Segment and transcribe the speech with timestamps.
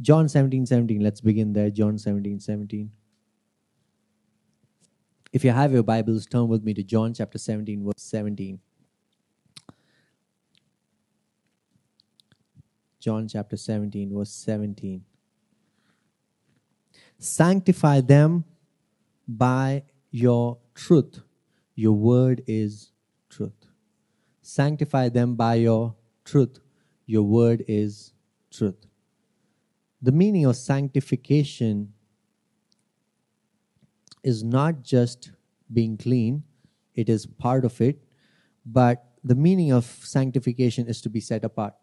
[0.00, 1.00] John 17 17.
[1.00, 1.70] Let's begin there.
[1.70, 2.90] John 17 17.
[5.32, 8.58] If you have your Bibles, turn with me to John chapter 17, verse 17.
[12.98, 15.04] John chapter 17, verse 17.
[17.18, 18.44] Sanctify them
[19.26, 21.20] by your truth.
[21.74, 22.92] Your word is
[23.28, 23.66] truth.
[24.40, 25.94] Sanctify them by your
[26.24, 26.58] truth.
[27.06, 28.12] Your word is
[28.50, 28.87] truth.
[30.00, 31.92] The meaning of sanctification
[34.22, 35.32] is not just
[35.72, 36.44] being clean,
[36.94, 38.02] it is part of it,
[38.64, 41.74] but the meaning of sanctification is to be set apart.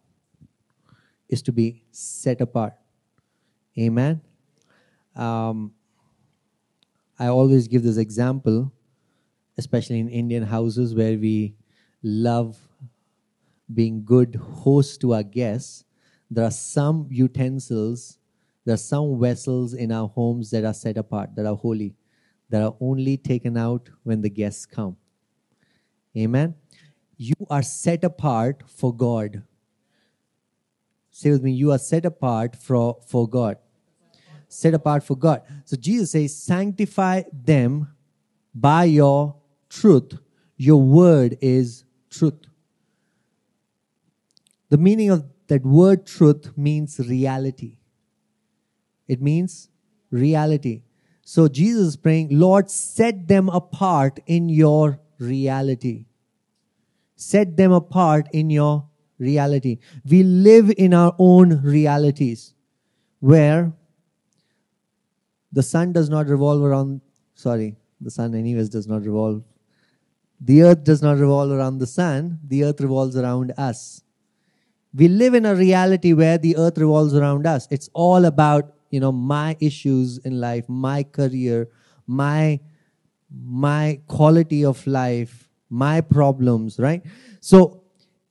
[1.30, 2.74] Is to be set apart.
[3.78, 4.22] Amen.
[5.16, 5.74] Um,
[7.18, 8.72] I always give this example,
[9.58, 11.55] especially in Indian houses where we
[12.04, 12.58] love
[13.74, 15.85] being good hosts to our guests.
[16.36, 18.20] There are some utensils,
[18.66, 21.96] there are some vessels in our homes that are set apart, that are holy,
[22.50, 24.98] that are only taken out when the guests come.
[26.18, 26.55] Amen.
[27.18, 29.44] You are set apart for God.
[31.10, 33.58] Say with me, you are set apart for, for God
[34.55, 35.42] set apart for God.
[35.66, 37.94] So Jesus says, Sanctify them
[38.54, 39.36] by your
[39.70, 40.18] truth.
[40.58, 42.40] Your word is truth.
[44.70, 47.77] The meaning of that word truth means reality.
[49.07, 49.70] It means
[50.10, 50.84] reality.
[51.24, 56.05] So Jesus is praying, Lord, set them apart in your reality.
[57.15, 58.87] Set them apart in your
[59.18, 59.79] reality.
[60.07, 62.54] We live in our own realities
[63.20, 63.74] where
[65.52, 67.02] the sun does not revolve around,
[67.34, 69.44] sorry, the sun, anyways, does not revolve.
[70.41, 74.02] The earth does not revolve around the sun, the earth revolves around us.
[74.96, 77.68] We live in a reality where the earth revolves around us.
[77.69, 81.68] It's all about, you know, my issues in life, my career,
[82.07, 82.59] my
[83.29, 87.03] my quality of life, my problems, right?
[87.42, 87.84] So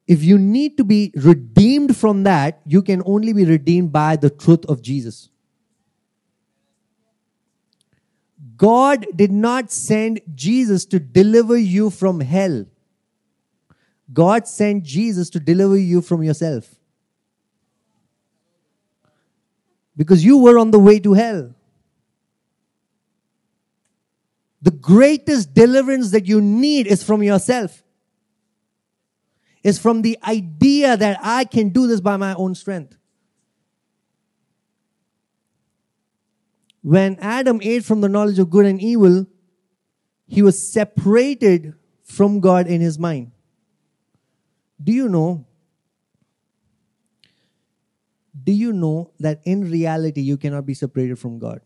[0.07, 4.31] if you need to be redeemed from that, you can only be redeemed by the
[4.31, 5.29] truth of Jesus.
[8.57, 12.67] God did not send Jesus to deliver you from hell.
[14.13, 16.75] God sent Jesus to deliver you from yourself.
[19.97, 21.55] Because you were on the way to hell.
[24.61, 27.83] The greatest deliverance that you need is from yourself.
[29.63, 32.97] Is from the idea that I can do this by my own strength.
[36.85, 39.27] when Adam ate from the knowledge of good and evil,
[40.27, 41.73] he was separated
[42.03, 43.33] from God in his mind.
[44.85, 45.47] Do you know?
[48.45, 51.61] Do you know that in reality you cannot be separated from God?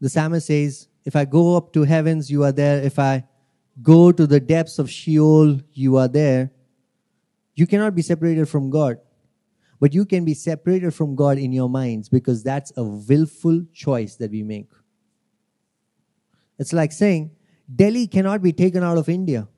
[0.00, 2.82] The psalmist says, If I go up to heavens, you are there.
[2.82, 3.24] If I
[3.82, 6.50] go to the depths of Sheol, you are there.
[7.54, 8.98] You cannot be separated from God.
[9.80, 14.16] But you can be separated from God in your minds because that's a willful choice
[14.16, 14.70] that we make.
[16.58, 17.30] It's like saying
[17.74, 19.48] Delhi cannot be taken out of India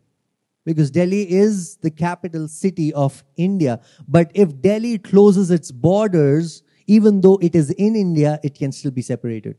[0.67, 3.81] because Delhi is the capital city of India.
[4.07, 8.91] But if Delhi closes its borders, even though it is in India, it can still
[8.91, 9.57] be separated.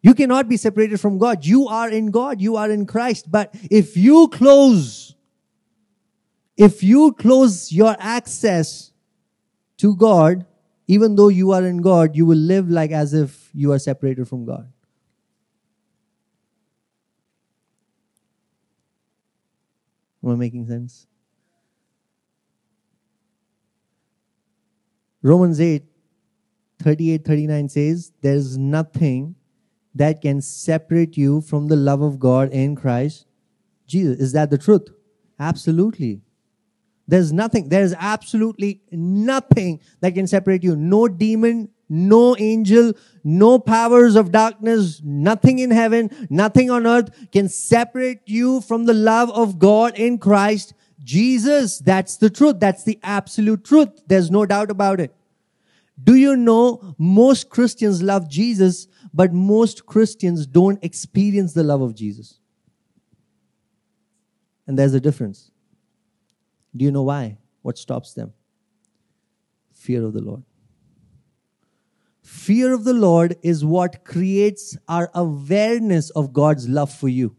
[0.00, 1.44] You cannot be separated from God.
[1.44, 2.40] You are in God.
[2.40, 3.30] You are in Christ.
[3.30, 5.16] But if you close
[6.58, 8.92] if you close your access
[9.76, 10.44] to God,
[10.88, 14.26] even though you are in God, you will live like as if you are separated
[14.26, 14.68] from God.
[20.22, 21.06] Am I making sense?
[25.22, 25.84] Romans 8,
[26.82, 29.34] 38, 39 says, There's nothing
[29.94, 33.26] that can separate you from the love of God in Christ
[33.86, 34.18] Jesus.
[34.18, 34.88] Is that the truth?
[35.40, 36.20] Absolutely.
[37.08, 40.76] There's nothing, there's absolutely nothing that can separate you.
[40.76, 42.92] No demon, no angel,
[43.24, 48.94] no powers of darkness, nothing in heaven, nothing on earth can separate you from the
[48.94, 51.78] love of God in Christ Jesus.
[51.78, 52.60] That's the truth.
[52.60, 54.02] That's the absolute truth.
[54.06, 55.14] There's no doubt about it.
[56.02, 61.94] Do you know most Christians love Jesus, but most Christians don't experience the love of
[61.94, 62.38] Jesus?
[64.66, 65.50] And there's a difference.
[66.76, 67.38] Do you know why?
[67.62, 68.32] What stops them?
[69.72, 70.44] Fear of the Lord.
[72.28, 77.34] Fear of the Lord is what creates our awareness of God's love for you.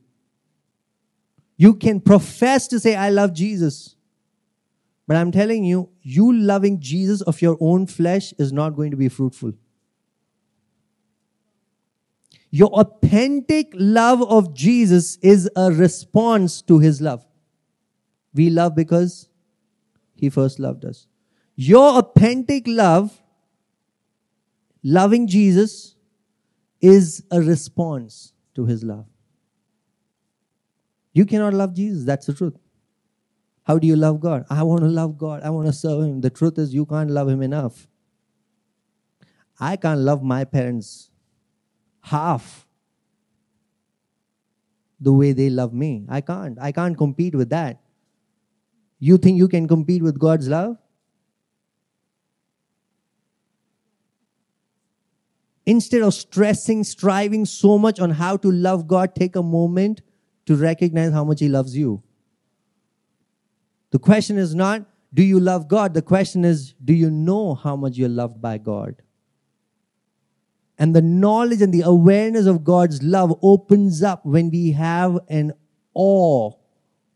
[1.57, 3.95] You can profess to say, I love Jesus,
[5.09, 8.97] But I'm telling you, you loving Jesus of your own flesh is not going to
[8.97, 9.53] be fruitful.
[12.51, 17.25] Your authentic love of Jesus is a response to his love.
[18.35, 19.29] We love because
[20.15, 21.07] he first loved us.
[21.55, 23.18] Your authentic love,
[24.83, 25.95] loving Jesus,
[26.81, 29.05] is a response to his love.
[31.13, 32.57] You cannot love Jesus, that's the truth.
[33.69, 34.45] How do you love God?
[34.49, 35.43] I want to love God.
[35.43, 36.21] I want to serve Him.
[36.21, 37.87] The truth is, you can't love Him enough.
[39.59, 41.11] I can't love my parents
[42.01, 42.65] half
[44.99, 46.07] the way they love me.
[46.09, 46.57] I can't.
[46.59, 47.79] I can't compete with that.
[48.97, 50.77] You think you can compete with God's love?
[55.69, 60.01] Instead of stressing, striving so much on how to love God, take a moment
[60.47, 62.01] to recognize how much He loves you.
[63.91, 65.93] The question is not, do you love God?
[65.93, 69.03] The question is, do you know how much you're loved by God?
[70.79, 75.53] And the knowledge and the awareness of God's love opens up when we have an
[75.93, 76.51] awe,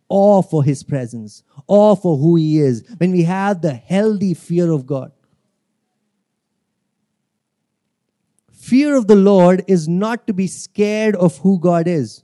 [0.10, 4.70] awe for His presence, awe for who He is, when we have the healthy fear
[4.70, 5.12] of God.
[8.63, 12.24] Fear of the Lord is not to be scared of who God is.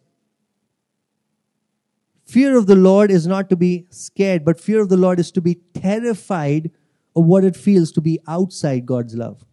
[2.24, 5.34] Fear of the Lord is not to be scared, but fear of the Lord is
[5.34, 6.72] to be terrified
[7.14, 9.46] of what it feels to be outside God's love.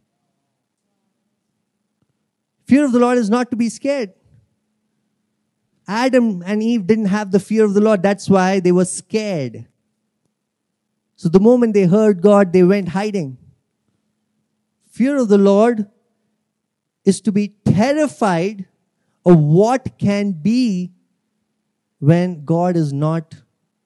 [2.69, 4.13] Fear of the Lord is not to be scared.
[5.89, 8.01] Adam and Eve didn't have the fear of the Lord.
[8.01, 9.67] That's why they were scared.
[11.17, 13.39] So the moment they heard God, they went hiding.
[14.89, 15.91] Fear of the Lord
[17.07, 18.67] is to be terrified
[19.25, 20.93] of what can be
[21.99, 23.35] when God is not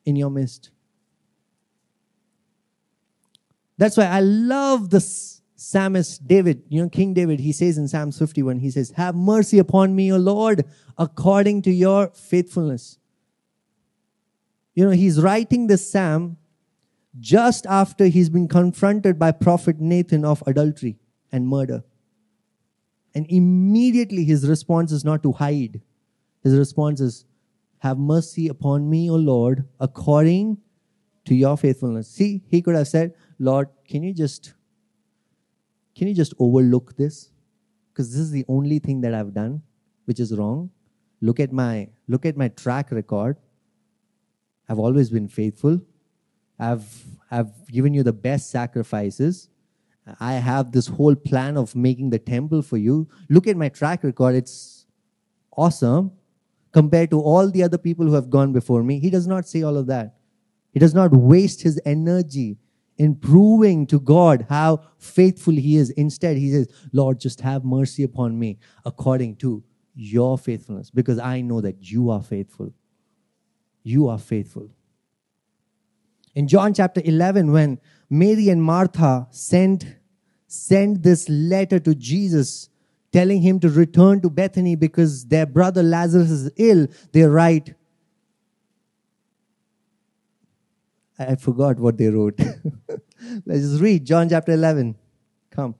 [0.04, 0.70] in your midst.
[3.78, 8.18] That's why I love the psalmist David, you know, King David, he says in Psalms
[8.18, 10.64] 51, he says, Have mercy upon me, O Lord,
[10.98, 12.98] according to your faithfulness.
[14.74, 16.38] You know, he's writing this psalm
[17.18, 20.98] just after he's been confronted by Prophet Nathan of adultery
[21.30, 21.84] and murder.
[23.14, 25.80] And immediately his response is not to hide.
[26.42, 27.24] His response is,
[27.78, 30.58] have mercy upon me, O Lord, according
[31.24, 32.08] to your faithfulness.
[32.08, 34.54] See, he could have said, Lord, can you just
[35.94, 37.30] can you just overlook this?
[37.92, 39.62] Because this is the only thing that I've done
[40.06, 40.70] which is wrong.
[41.20, 43.36] Look at my look at my track record.
[44.68, 45.80] I've always been faithful.
[46.58, 49.49] I've I've given you the best sacrifices.
[50.18, 53.08] I have this whole plan of making the temple for you.
[53.28, 54.34] Look at my track record.
[54.34, 54.86] It's
[55.56, 56.12] awesome
[56.72, 58.98] compared to all the other people who have gone before me.
[58.98, 60.16] He does not say all of that.
[60.72, 62.58] He does not waste his energy
[62.96, 65.90] in proving to God how faithful he is.
[65.90, 69.64] Instead, he says, Lord, just have mercy upon me according to
[69.94, 72.72] your faithfulness, because I know that you are faithful.
[73.82, 74.70] You are faithful.
[76.34, 79.84] In John chapter 11, when Mary and Martha sent,
[80.52, 82.68] sent this letter to Jesus
[83.12, 87.74] telling him to return to Bethany because their brother Lazarus is ill, they write,
[91.16, 92.38] I forgot what they wrote.
[93.46, 94.96] Let's just read John chapter 11.
[95.50, 95.76] Come.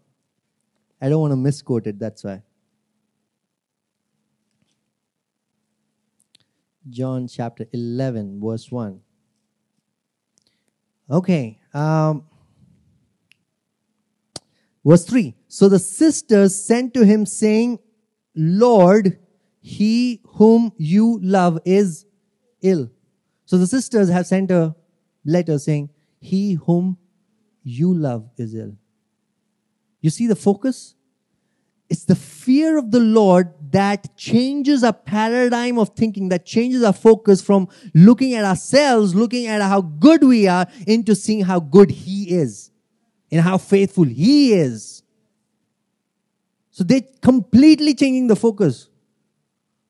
[1.01, 2.43] I don't want to misquote it, that's why.
[6.89, 9.01] John chapter 11, verse 1.
[11.11, 11.59] Okay.
[11.75, 12.25] Um,
[14.85, 17.79] Verse 3 So the sisters sent to him, saying,
[18.35, 19.19] Lord,
[19.61, 22.07] he whom you love is
[22.63, 22.91] ill.
[23.45, 24.75] So the sisters have sent a
[25.25, 26.99] letter saying, He whom
[27.63, 28.77] you love is ill.
[30.01, 30.95] You see the focus?
[31.91, 36.93] It's the fear of the Lord that changes our paradigm of thinking, that changes our
[36.93, 41.91] focus from looking at ourselves, looking at how good we are, into seeing how good
[41.91, 42.70] He is
[43.31, 45.03] in how faithful He is.
[46.71, 48.89] So they're completely changing the focus.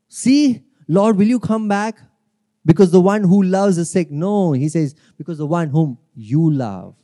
[0.09, 1.99] See, Lord, will you come back?
[2.65, 4.11] Because the one who loves is sick.
[4.11, 6.95] No, he says, because the one whom you love,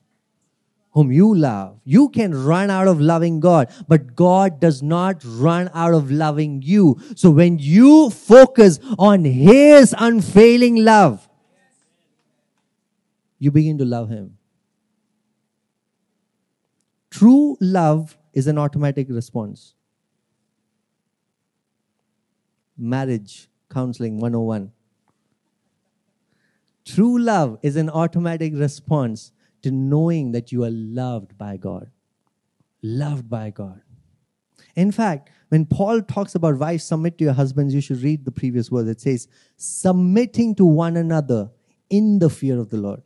[0.90, 1.78] whom you love.
[1.84, 6.62] You can run out of loving God, but God does not run out of loving
[6.62, 6.98] you.
[7.14, 11.28] So when you focus on His unfailing love,
[13.38, 14.35] you begin to love Him.
[17.16, 19.74] True love is an automatic response.
[22.76, 24.70] Marriage Counseling 101.
[26.84, 29.32] True love is an automatic response
[29.62, 31.90] to knowing that you are loved by God.
[32.82, 33.80] Loved by God.
[34.74, 38.30] In fact, when Paul talks about wives submit to your husbands, you should read the
[38.30, 38.88] previous word.
[38.88, 41.50] It says, submitting to one another
[41.88, 43.00] in the fear of the Lord.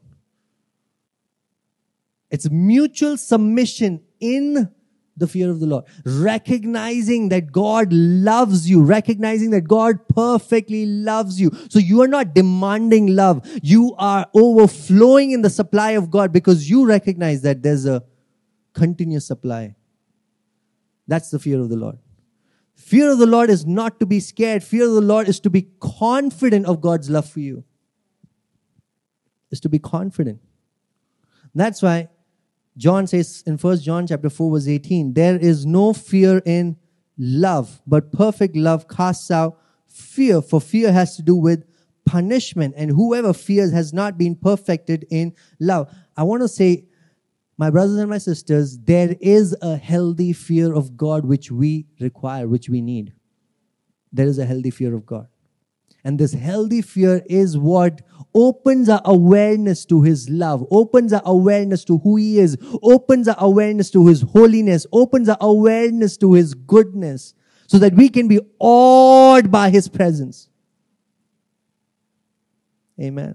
[2.30, 4.70] It's mutual submission in
[5.16, 5.84] the fear of the Lord.
[6.04, 11.50] Recognizing that God loves you, recognizing that God perfectly loves you.
[11.68, 13.46] So you are not demanding love.
[13.62, 18.02] You are overflowing in the supply of God because you recognize that there's a
[18.72, 19.76] continuous supply.
[21.06, 21.98] That's the fear of the Lord.
[22.74, 24.64] Fear of the Lord is not to be scared.
[24.64, 27.64] Fear of the Lord is to be confident of God's love for you.
[29.50, 30.40] Is to be confident.
[31.54, 32.08] That's why
[32.76, 36.76] John says in 1 John chapter 4 verse 18, there is no fear in
[37.18, 41.64] love, but perfect love casts out fear, for fear has to do with
[42.06, 45.92] punishment, and whoever fears has not been perfected in love.
[46.16, 46.86] I want to say,
[47.58, 52.48] my brothers and my sisters, there is a healthy fear of God which we require,
[52.48, 53.12] which we need.
[54.12, 55.28] There is a healthy fear of God.
[56.04, 58.00] And this healthy fear is what
[58.34, 63.36] opens our awareness to His love, opens our awareness to who He is, opens our
[63.38, 67.34] awareness to His holiness, opens our awareness to His goodness,
[67.66, 70.48] so that we can be awed by His presence.
[73.00, 73.34] Amen.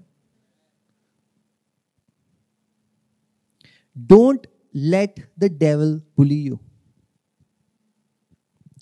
[4.06, 6.60] Don't let the devil bully you.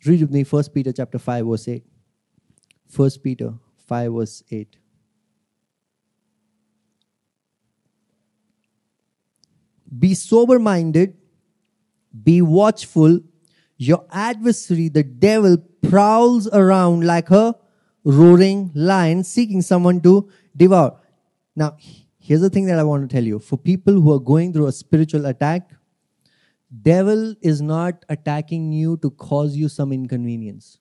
[0.06, 1.84] Read with me 1 Peter chapter 5 verse 8.
[2.96, 3.54] 1 Peter
[3.88, 4.78] 5 verse 8.
[10.00, 11.16] Be sober minded,
[12.24, 13.20] be watchful.
[13.78, 17.56] Your adversary, the devil, prowls around like a
[18.04, 21.00] roaring lion seeking someone to devour.
[21.56, 21.78] Now,
[22.18, 23.40] here's the thing that I want to tell you.
[23.40, 25.72] For people who are going through a spiritual attack,
[26.82, 30.80] devil is not attacking you to cause you some inconvenience.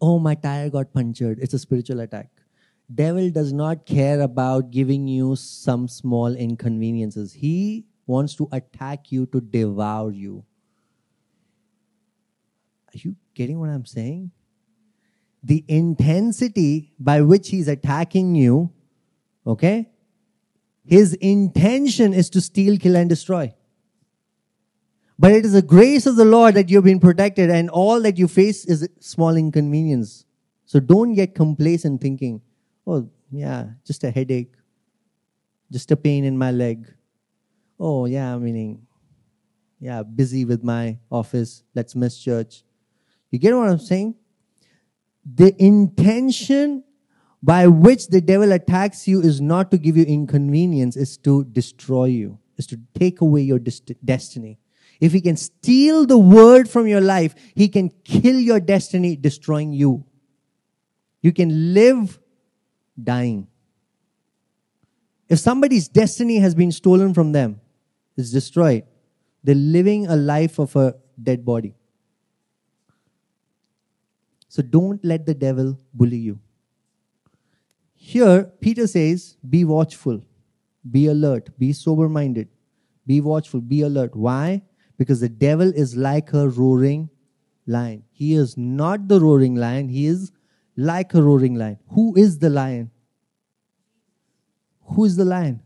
[0.00, 1.38] Oh, my tire got punctured.
[1.40, 2.30] It's a spiritual attack.
[2.92, 7.32] Devil does not care about giving you some small inconveniences.
[7.34, 10.44] He wants to attack you to devour you.
[12.88, 14.30] Are you getting what i'm saying?
[15.44, 18.72] The intensity by which he's attacking you
[19.48, 19.88] okay?
[20.84, 23.54] His intention is to steal kill and destroy
[25.18, 28.18] but it is the grace of the lord that you've been protected and all that
[28.18, 30.24] you face is small inconvenience
[30.66, 32.40] so don't get complacent thinking
[32.88, 34.54] Oh, yeah, just a headache,
[35.70, 36.90] just a pain in my leg.
[37.78, 38.86] Oh, yeah, meaning,
[39.78, 41.64] yeah, busy with my office.
[41.74, 42.64] Let's miss church.
[43.30, 44.14] You get what I'm saying?
[45.22, 46.82] The intention
[47.42, 52.06] by which the devil attacks you is not to give you inconvenience, is to destroy
[52.06, 54.58] you, is to take away your dest- destiny.
[55.00, 59.72] If he can steal the word from your life, he can kill your destiny, destroying
[59.72, 60.04] you.
[61.22, 62.18] You can live
[63.00, 63.46] dying.
[65.28, 67.60] If somebody's destiny has been stolen from them,
[68.16, 68.84] is destroyed,
[69.44, 71.74] they're living a life of a dead body.
[74.48, 76.40] So don't let the devil bully you.
[77.94, 80.22] Here, Peter says, be watchful,
[80.90, 82.48] be alert, be sober minded,
[83.06, 84.16] be watchful, be alert.
[84.16, 84.62] Why?
[84.98, 87.08] Because the devil is like a roaring
[87.66, 88.02] lion.
[88.10, 90.32] He is not the roaring lion, he is
[90.76, 91.78] like a roaring lion.
[91.90, 92.90] Who is the lion?
[94.82, 95.62] Who is the lion?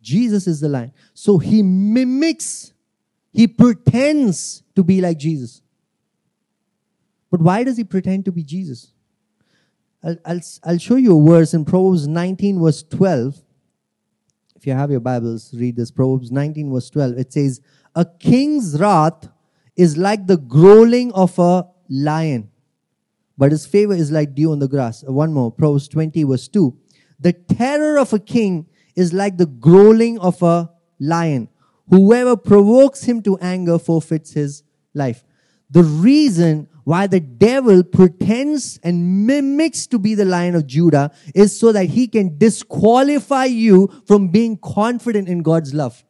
[0.00, 0.92] Jesus is the lion.
[1.14, 2.72] So he mimics,
[3.32, 5.62] he pretends to be like Jesus.
[7.30, 8.92] But why does he pretend to be Jesus?
[10.02, 13.40] I'll, I'll, I'll show you a verse in Proverbs 19, verse 12.
[14.56, 15.90] If you have your Bibles, read this.
[15.90, 17.18] Proverbs 19, verse 12.
[17.18, 17.60] It says,
[17.94, 19.28] A king's wrath
[19.76, 22.52] is like the growling of a lion
[23.42, 25.02] but his favor is like dew on the grass.
[25.02, 26.76] Uh, one more, Proverbs 20, verse 2.
[27.18, 30.70] The terror of a king is like the growling of a
[31.00, 31.48] lion.
[31.88, 34.62] Whoever provokes him to anger forfeits his
[34.94, 35.24] life.
[35.70, 41.58] The reason why the devil pretends and mimics to be the lion of Judah is
[41.58, 46.04] so that he can disqualify you from being confident in God's love.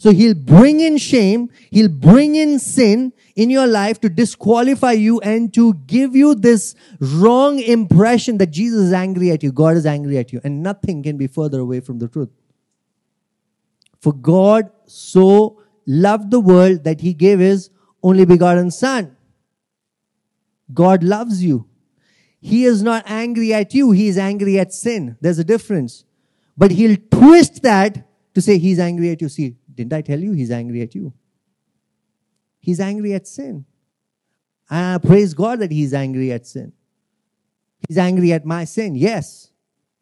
[0.00, 5.20] So he'll bring in shame, he'll bring in sin in your life to disqualify you
[5.20, 9.84] and to give you this wrong impression that Jesus is angry at you, God is
[9.84, 12.30] angry at you, and nothing can be further away from the truth.
[14.00, 17.68] For God so loved the world that he gave his
[18.02, 19.14] only begotten son.
[20.72, 21.68] God loves you.
[22.40, 25.18] he is not angry at you, he is angry at sin.
[25.20, 26.06] There's a difference.
[26.56, 29.28] But he'll twist that to say he's angry at you.
[29.28, 31.14] See, didn't I tell you he's angry at you?
[32.58, 33.64] He's angry at sin.
[34.68, 36.74] I praise God that he's angry at sin.
[37.88, 39.50] He's angry at my sin, yes.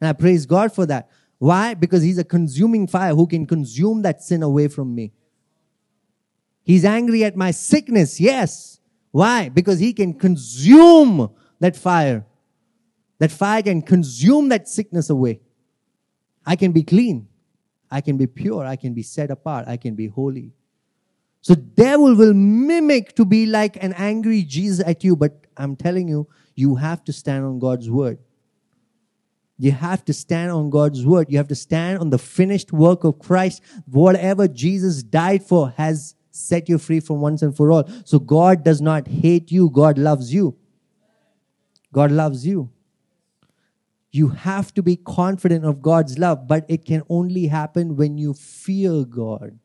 [0.00, 1.08] And I praise God for that.
[1.38, 1.74] Why?
[1.74, 5.12] Because he's a consuming fire who can consume that sin away from me.
[6.64, 8.80] He's angry at my sickness, yes.
[9.12, 9.48] Why?
[9.48, 11.30] Because he can consume
[11.60, 12.26] that fire.
[13.20, 15.40] That fire can consume that sickness away.
[16.44, 17.27] I can be clean.
[17.90, 18.64] I can be pure.
[18.64, 19.66] I can be set apart.
[19.66, 20.52] I can be holy.
[21.40, 26.08] So devil will mimic to be like an angry Jesus at you, but I'm telling
[26.08, 28.18] you, you have to stand on God's word.
[29.58, 31.26] You have to stand on God's word.
[31.30, 33.62] You have to stand on the finished work of Christ.
[33.86, 37.88] Whatever Jesus died for has set you free from once and for all.
[38.04, 39.70] So God does not hate you.
[39.70, 40.56] God loves you.
[41.92, 42.70] God loves you.
[44.10, 48.32] You have to be confident of God's love, but it can only happen when you
[48.32, 49.58] fear God,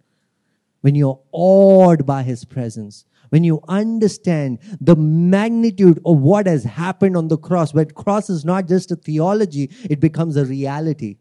[0.82, 7.16] when you're awed by His presence, when you understand the magnitude of what has happened
[7.16, 7.72] on the cross.
[7.72, 11.18] But cross is not just a theology, it becomes a reality.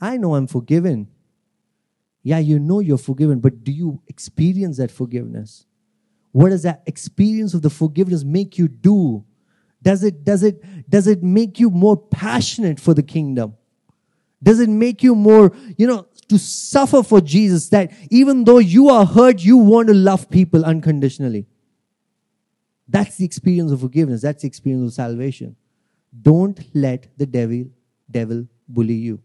[0.00, 1.08] I know I'm forgiven.
[2.22, 5.66] Yeah, you know you're forgiven, but do you experience that forgiveness?
[6.32, 9.24] What does that experience of the forgiveness make you do?
[9.84, 13.54] Does it, does it, does it make you more passionate for the kingdom?
[14.42, 18.88] Does it make you more, you know, to suffer for Jesus that even though you
[18.88, 21.46] are hurt, you want to love people unconditionally?
[22.88, 24.22] That's the experience of forgiveness.
[24.22, 25.54] That's the experience of salvation.
[26.22, 27.66] Don't let the devil,
[28.10, 29.20] devil bully you.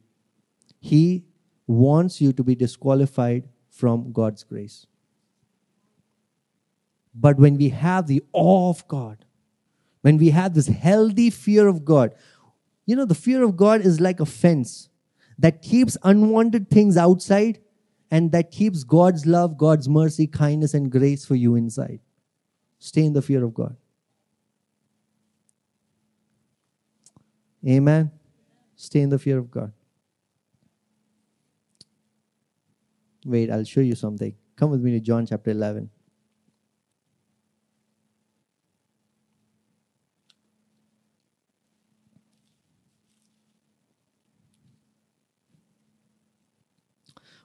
[0.81, 1.23] He
[1.67, 4.87] wants you to be disqualified from God's grace.
[7.15, 9.23] But when we have the awe of God,
[10.01, 12.15] when we have this healthy fear of God,
[12.85, 14.89] you know, the fear of God is like a fence
[15.37, 17.59] that keeps unwanted things outside
[18.11, 21.99] and that keeps God's love, God's mercy, kindness, and grace for you inside.
[22.79, 23.75] Stay in the fear of God.
[27.67, 28.11] Amen.
[28.75, 29.73] Stay in the fear of God.
[33.25, 34.33] Wait, I'll show you something.
[34.55, 35.89] Come with me to John chapter 11.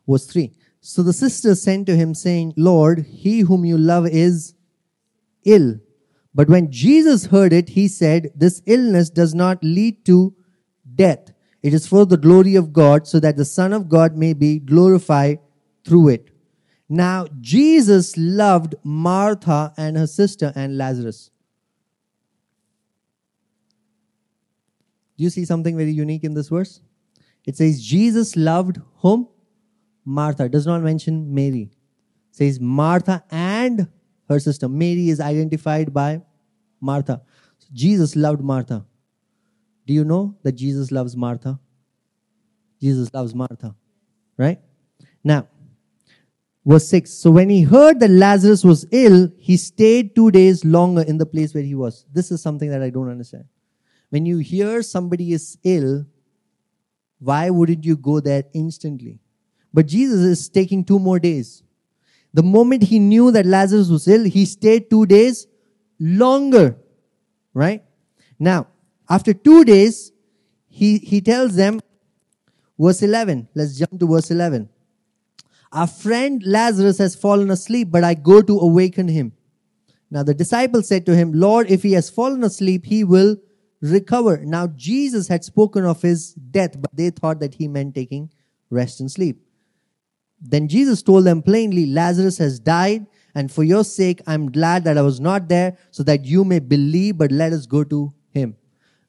[0.07, 0.53] Verse 3.
[0.81, 4.55] So the sisters sent to him, saying, Lord, he whom you love is
[5.45, 5.81] ill.
[6.35, 10.35] But when Jesus heard it, he said, This illness does not lead to
[10.95, 11.33] death.
[11.63, 14.59] It is for the glory of God, so that the Son of God may be
[14.59, 15.39] glorified
[15.85, 16.29] through it.
[16.89, 21.31] Now, Jesus loved Martha and her sister and Lazarus.
[25.17, 26.81] Do you see something very unique in this verse?
[27.47, 29.29] It says, Jesus loved whom?
[30.05, 30.49] Martha.
[30.49, 31.71] Does not mention Mary.
[32.31, 33.89] Says Martha and
[34.29, 34.69] her sister.
[34.69, 36.23] Mary is identified by
[36.81, 37.23] Martha.
[37.59, 38.85] So Jesus loved Martha.
[39.87, 41.59] Do you know that Jesus loves Martha?
[42.81, 43.75] Jesus loves Martha.
[44.37, 44.61] Right?
[45.23, 45.49] Now,
[46.67, 47.11] verse 6.
[47.11, 51.27] So when he heard that Lazarus was ill, he stayed two days longer in the
[51.27, 52.05] place where he was.
[52.13, 53.45] This is something that I don't understand.
[54.11, 56.07] When you hear somebody is ill,
[57.19, 59.21] why wouldn't you go there instantly?
[59.75, 61.65] But Jesus is taking two more days.
[62.33, 65.49] The moment he knew that Lazarus was ill, he stayed two days
[65.99, 66.77] longer.
[67.53, 67.83] Right?
[68.39, 68.69] Now,
[69.11, 70.13] after two days,
[70.69, 71.81] he, he tells them,
[72.79, 73.49] verse 11.
[73.55, 74.69] Let's jump to verse 11.
[75.73, 79.33] Our friend Lazarus has fallen asleep, but I go to awaken him.
[80.09, 83.37] Now the disciples said to him, Lord, if he has fallen asleep, he will
[83.81, 84.39] recover.
[84.45, 88.31] Now Jesus had spoken of his death, but they thought that he meant taking
[88.71, 89.44] rest and sleep.
[90.45, 94.99] Then Jesus told them plainly, Lazarus has died, and for your sake I'm glad that
[94.99, 98.57] I was not there, so that you may believe, but let us go to him.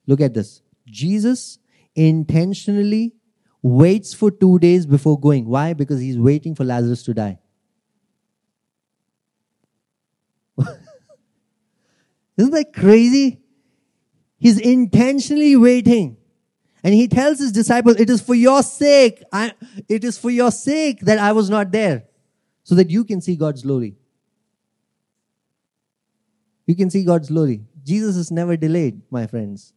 [0.06, 0.62] Look at this.
[0.86, 1.58] Jesus
[1.94, 3.14] intentionally
[3.62, 5.46] waits for two days before going.
[5.46, 5.74] Why?
[5.74, 7.38] Because he's waiting for Lazarus to die.
[12.38, 13.40] Isn't that crazy?
[14.38, 16.16] He's intentionally waiting.
[16.86, 19.20] And he tells his disciples, it is for your sake.
[19.32, 19.52] I,
[19.88, 22.04] it is for your sake that I was not there.
[22.62, 23.96] So that you can see God's glory.
[26.66, 27.64] You can see God's glory.
[27.82, 29.72] Jesus is never delayed, my friends.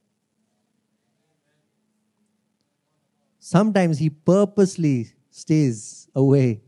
[3.40, 6.62] Sometimes he purposely stays away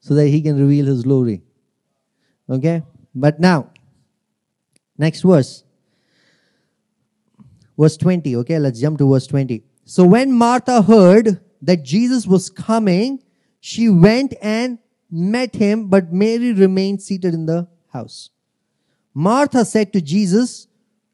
[0.00, 1.42] so that he can reveal his glory.
[2.48, 2.82] Okay?
[3.14, 3.72] But now,
[5.02, 5.64] Next verse.
[7.76, 8.36] Verse 20.
[8.36, 9.62] Okay, let's jump to verse 20.
[9.84, 13.22] So when Martha heard that Jesus was coming,
[13.60, 14.78] she went and
[15.10, 18.30] met him, but Mary remained seated in the house.
[19.14, 20.68] Martha said to Jesus,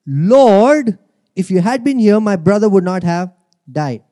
[0.07, 0.99] Lord,
[1.35, 3.33] if you had been here, my brother would not have
[3.71, 4.05] died.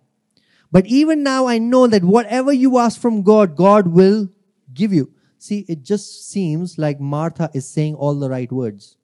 [0.73, 4.29] But even now I know that whatever you ask from God, God will
[4.75, 5.13] give you.
[5.39, 8.97] See, it just seems like Martha is saying all the right words,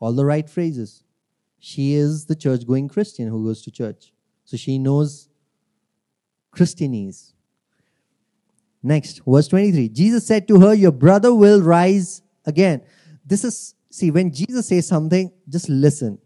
[0.00, 1.04] all the right phrases.
[1.58, 4.13] She is the church going Christian who goes to church.
[4.44, 5.28] So she knows
[6.54, 7.32] Christianese.
[8.82, 9.88] Next, verse 23.
[9.88, 12.82] Jesus said to her, Your brother will rise again.
[13.24, 16.18] This is, see, when Jesus says something, just listen.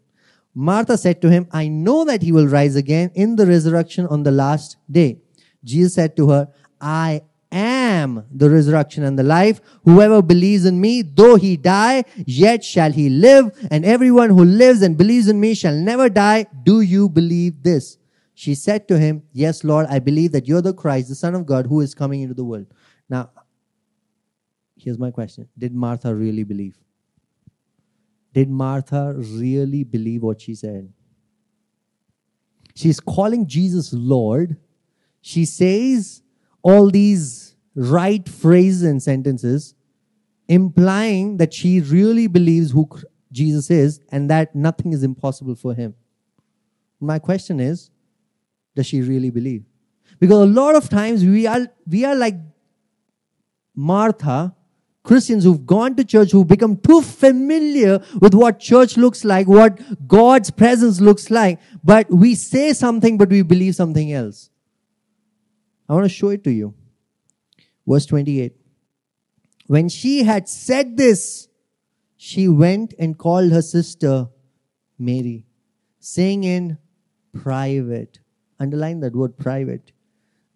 [0.55, 4.25] Martha said to him, I know that he will rise again in the resurrection on
[4.25, 5.21] the last day.
[5.63, 6.49] Jesus said to her,
[6.81, 9.61] I am the resurrection and the life.
[9.85, 13.57] Whoever believes in me, though he die, yet shall he live.
[13.71, 16.47] And everyone who lives and believes in me shall never die.
[16.65, 17.99] Do you believe this?
[18.39, 21.45] She said to him, Yes, Lord, I believe that you're the Christ, the Son of
[21.45, 22.67] God, who is coming into the world.
[23.11, 23.31] Now,
[24.77, 26.79] here's my question Did Martha really believe?
[28.33, 30.93] Did Martha really believe what she said?
[32.77, 34.57] She's calling Jesus Lord.
[35.21, 36.23] She says
[36.63, 39.75] all these right phrases and sentences,
[40.47, 42.89] implying that she really believes who
[43.33, 45.97] Jesus is and that nothing is impossible for him.
[47.01, 47.91] My question is,
[48.79, 49.65] does she really believe?
[50.21, 52.37] Because a lot of times we are, we are like
[53.75, 54.55] Martha,
[55.03, 59.81] Christians who've gone to church, who've become too familiar with what church looks like, what
[60.07, 64.51] God's presence looks like, but we say something, but we believe something else.
[65.89, 66.73] I want to show it to you.
[67.87, 68.55] Verse 28.
[69.67, 71.49] When she had said this,
[72.17, 74.29] she went and called her sister
[74.99, 75.47] Mary,
[75.99, 76.79] saying in
[77.33, 78.21] private,
[78.61, 79.93] underline that word private,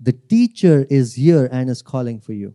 [0.01, 2.55] the teacher is here and is calling for you.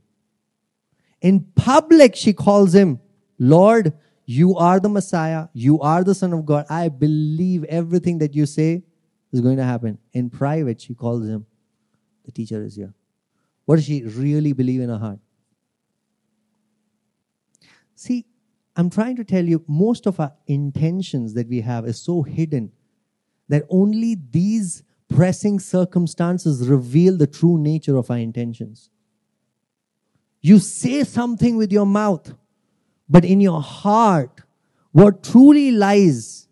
[1.21, 2.99] In public, she calls him,
[3.39, 3.93] Lord,
[4.25, 5.47] you are the Messiah.
[5.53, 6.65] You are the Son of God.
[6.69, 8.83] I believe everything that you say
[9.31, 9.97] is going to happen.
[10.13, 11.45] In private, she calls him,
[12.25, 12.93] the teacher is here.
[13.65, 15.19] What does she really believe in her heart?
[17.95, 18.25] See,
[18.75, 22.71] I'm trying to tell you, most of our intentions that we have is so hidden
[23.49, 28.89] that only these pressing circumstances reveal the true nature of our intentions.
[30.41, 32.33] You say something with your mouth,
[33.09, 34.41] but in your heart,
[34.91, 36.47] what truly lies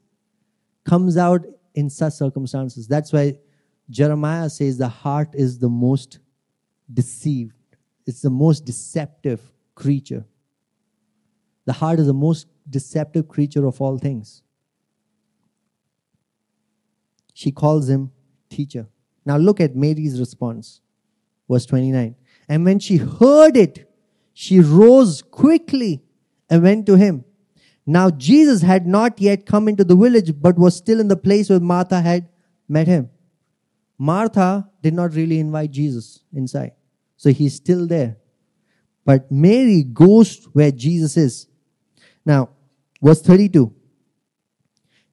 [0.84, 2.88] comes out in such circumstances.
[2.88, 3.36] That's why
[3.90, 6.20] Jeremiah says the heart is the most
[6.92, 7.56] deceived,
[8.06, 9.42] it's the most deceptive
[9.74, 10.26] creature.
[11.66, 14.44] The heart is the most deceptive creature of all things.
[17.34, 18.12] She calls him
[18.56, 18.88] teacher.
[19.26, 20.82] Now look at Mary's response.
[21.50, 22.16] Verse 29.
[22.48, 23.92] And when she heard it,
[24.34, 26.04] she rose quickly
[26.50, 27.24] and went to him.
[27.86, 31.50] Now Jesus had not yet come into the village, but was still in the place
[31.50, 32.30] where Martha had
[32.68, 33.10] met him.
[33.98, 36.72] Martha did not really invite Jesus inside.
[37.18, 38.18] So he's still there.
[39.06, 41.48] But Mary goes where Jesus is.
[42.26, 42.50] Now,
[43.02, 43.74] verse 32.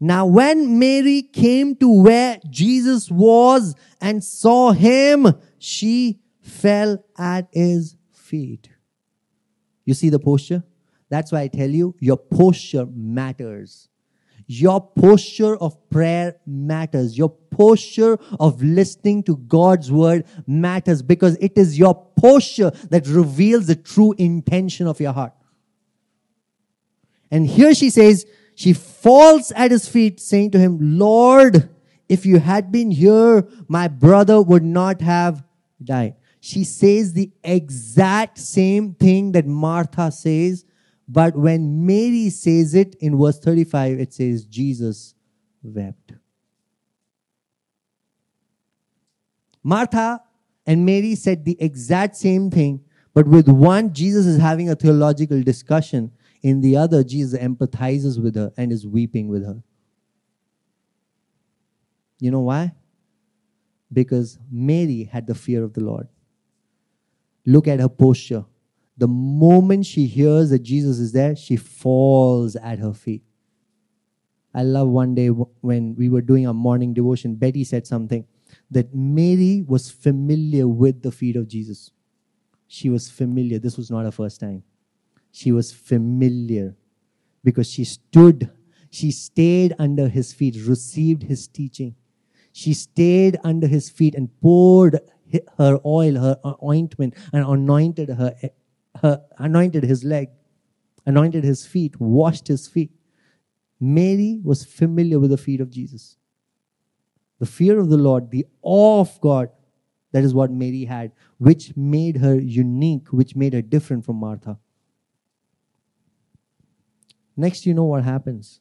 [0.04, 7.94] Now, when Mary came to where Jesus was and saw him, she fell at his
[8.10, 8.68] feet.
[9.84, 10.64] You see the posture?
[11.08, 13.88] That's why I tell you, your posture matters.
[14.48, 17.16] Your posture of prayer matters.
[17.16, 23.68] Your posture of listening to God's word matters because it is your posture that reveals
[23.68, 25.32] the true intention of your heart.
[27.30, 28.26] And here she says,
[28.62, 31.68] she falls at his feet saying to him, Lord,
[32.08, 35.44] if you had been here, my brother would not have
[35.82, 40.64] died she says the exact same thing that Martha says,
[41.06, 45.14] but when Mary says it in verse 35, it says, Jesus
[45.62, 46.14] wept.
[49.62, 50.20] Martha
[50.66, 52.80] and Mary said the exact same thing,
[53.14, 56.10] but with one, Jesus is having a theological discussion.
[56.42, 59.62] In the other, Jesus empathizes with her and is weeping with her.
[62.18, 62.72] You know why?
[63.92, 66.08] Because Mary had the fear of the Lord.
[67.46, 68.44] Look at her posture.
[68.96, 73.22] The moment she hears that Jesus is there, she falls at her feet.
[74.54, 78.26] I love one day when we were doing our morning devotion, Betty said something
[78.70, 81.90] that Mary was familiar with the feet of Jesus.
[82.66, 83.58] She was familiar.
[83.58, 84.62] This was not her first time.
[85.32, 86.76] She was familiar
[87.42, 88.50] because she stood
[88.92, 91.94] She stayed under his feet, received his teaching.
[92.52, 95.00] She stayed under his feet and poured
[95.56, 98.50] her oil, her ointment, and anointed her, eh,
[99.00, 100.28] her anointed his leg,
[101.06, 102.90] anointed his feet, washed his feet.
[103.80, 106.18] Mary was familiar with the feet of Jesus.
[107.38, 109.48] The fear of the Lord, the awe of God,
[110.12, 114.58] that is what Mary had, which made her unique, which made her different from Martha.
[117.36, 118.60] Next, you know what happens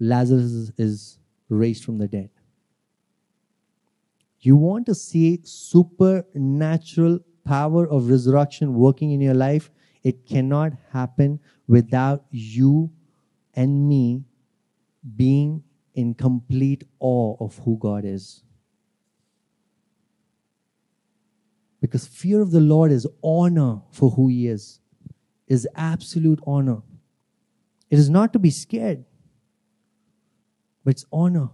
[0.00, 2.30] Lazarus is raised from the dead.
[4.40, 9.70] You want to see supernatural power of resurrection working in your life?
[10.02, 12.90] It cannot happen without you
[13.54, 14.24] and me
[15.16, 15.62] being
[15.94, 18.42] in complete awe of who God is.
[21.80, 24.80] Because fear of the Lord is honor for who He is,
[25.46, 26.82] is absolute honor.
[27.92, 29.04] It is not to be scared,
[30.82, 31.50] but it's honor.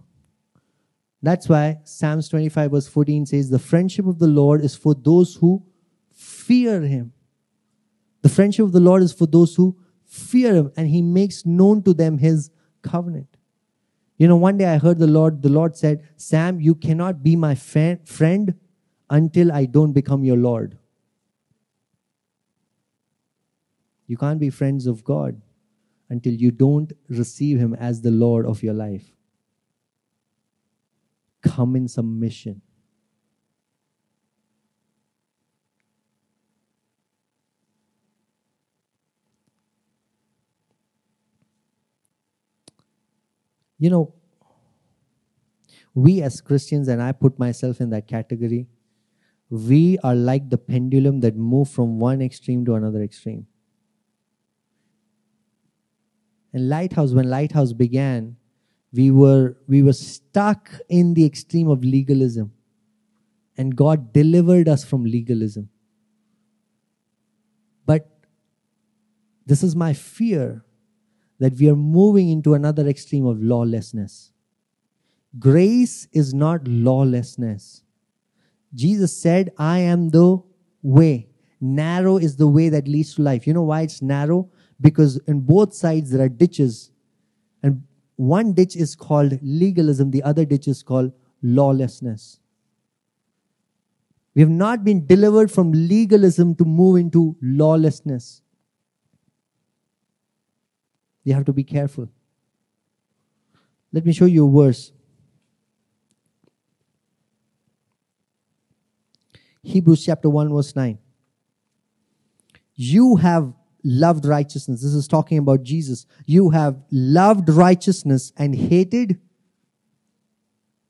[1.21, 5.35] That's why Psalms 25, verse 14 says, The friendship of the Lord is for those
[5.35, 5.65] who
[6.15, 7.11] fear Him.
[8.21, 11.83] The friendship of the Lord is for those who fear Him, and He makes known
[11.83, 13.35] to them His covenant.
[14.17, 17.35] You know, one day I heard the Lord, the Lord said, Sam, you cannot be
[17.35, 18.53] my friend
[19.09, 20.77] until I don't become your Lord.
[24.07, 25.41] You can't be friends of God
[26.09, 29.15] until you don't receive Him as the Lord of your life.
[31.41, 32.61] Come in submission.
[43.77, 44.13] You know,
[45.93, 48.67] we as Christians, and I put myself in that category,
[49.49, 53.47] we are like the pendulum that move from one extreme to another extreme.
[56.53, 58.35] And Lighthouse, when Lighthouse began,
[58.91, 62.51] we were we were stuck in the extreme of legalism.
[63.57, 65.69] And God delivered us from legalism.
[67.85, 68.09] But
[69.45, 70.63] this is my fear
[71.39, 74.31] that we are moving into another extreme of lawlessness.
[75.37, 77.83] Grace is not lawlessness.
[78.73, 80.41] Jesus said, I am the
[80.81, 81.29] way.
[81.61, 83.45] Narrow is the way that leads to life.
[83.45, 84.49] You know why it's narrow?
[84.81, 86.91] Because in both sides there are ditches.
[87.63, 87.83] And
[88.15, 91.11] one ditch is called legalism, the other ditch is called
[91.41, 92.39] lawlessness.
[94.35, 98.41] We have not been delivered from legalism to move into lawlessness.
[101.23, 102.09] You have to be careful.
[103.91, 104.93] Let me show you a verse.
[109.63, 110.97] Hebrews chapter 1, verse 9.
[112.75, 113.53] You have
[113.89, 114.81] loved righteousness.
[114.81, 116.05] This is talking about Jesus.
[116.25, 119.19] You have loved righteousness and hated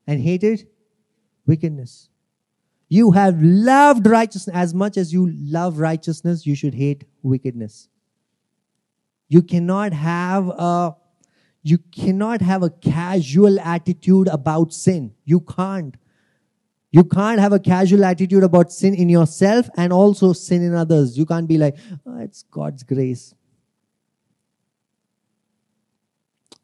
[0.06, 0.68] and hated
[1.46, 2.10] wickedness.
[2.90, 7.88] You have loved righteousness as much as you love righteousness, you should hate wickedness.
[9.28, 10.96] You cannot have a
[11.62, 15.14] you cannot have a casual attitude about sin.
[15.26, 15.96] You can't.
[16.92, 21.18] You can't have a casual attitude about sin in yourself and also sin in others.
[21.18, 21.76] You can't be like,
[22.06, 23.34] oh, it's God's grace.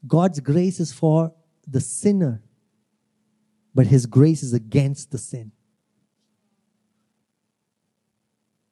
[0.07, 1.33] God's grace is for
[1.67, 2.41] the sinner,
[3.73, 5.51] but His grace is against the sin.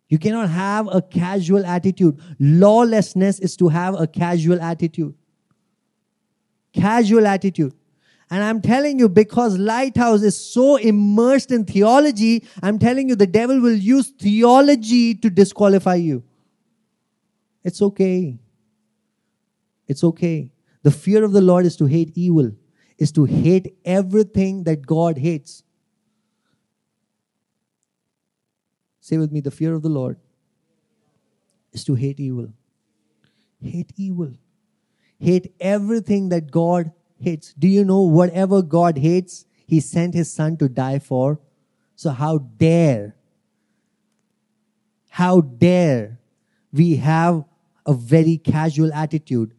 [0.10, 2.20] You cannot have a casual attitude.
[2.40, 5.16] Lawlessness is to have a casual attitude.
[6.72, 7.74] Casual attitude.
[8.34, 13.28] And I'm telling you, because Lighthouse is so immersed in theology, I'm telling you, the
[13.28, 16.24] devil will use theology to disqualify you.
[17.64, 18.40] It's okay.
[19.88, 20.52] It's okay.
[20.82, 22.52] The fear of the Lord is to hate evil,
[22.98, 25.62] is to hate everything that God hates.
[29.00, 30.18] Say with me, the fear of the Lord
[31.72, 32.48] is to hate evil.
[33.62, 34.32] Hate evil.
[35.20, 36.92] Hate everything that God
[37.24, 37.54] hates.
[37.54, 41.40] Do you know whatever God hates, He sent His Son to die for?
[41.96, 43.16] So how dare,
[45.10, 46.20] how dare
[46.72, 47.46] we have
[47.86, 49.54] a very casual attitude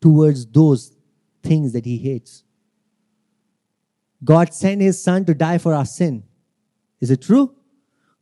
[0.00, 0.96] towards those
[1.42, 2.44] things that He hates?
[4.22, 6.24] God sent His Son to die for our sin.
[7.00, 7.54] Is it true?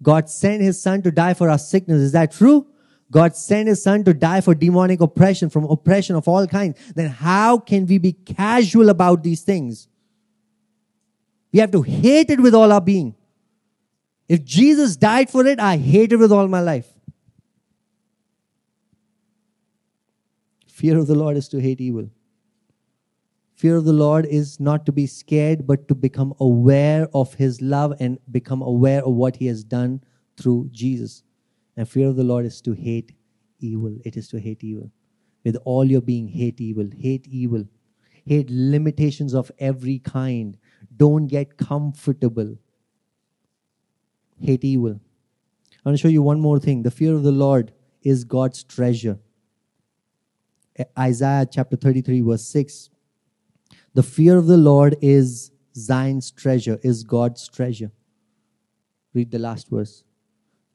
[0.03, 2.01] God sent his son to die for our sickness.
[2.01, 2.67] Is that true?
[3.13, 6.79] God sent his son to die for demonic oppression, from oppression of all kinds.
[6.95, 9.87] Then how can we be casual about these things?
[11.53, 13.15] We have to hate it with all our being.
[14.29, 16.87] If Jesus died for it, I hate it with all my life.
[20.69, 22.09] Fear of the Lord is to hate evil.
[23.57, 27.61] Fear of the Lord is not to be scared, but to become aware of His
[27.61, 30.03] love and become aware of what He has done
[30.39, 31.23] through Jesus.
[31.77, 33.13] And fear of the Lord is to hate
[33.59, 33.97] evil.
[34.05, 34.91] It is to hate evil.
[35.45, 36.89] With all your being, hate evil.
[36.99, 37.65] Hate evil.
[38.25, 40.57] Hate limitations of every kind.
[40.97, 42.57] Don't get comfortable.
[44.41, 45.01] Hate evil.
[45.85, 46.83] I want to show you one more thing.
[46.83, 49.19] The fear of the Lord is God's treasure.
[50.99, 52.91] Isaiah chapter 33, verse 6.
[53.95, 57.91] The fear of the Lord is Zion's treasure, is God's treasure.
[59.13, 60.05] Read the last verse.